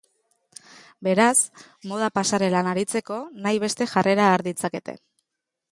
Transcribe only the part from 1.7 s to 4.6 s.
moda pasarelan aritzeko nahi beste jarrera har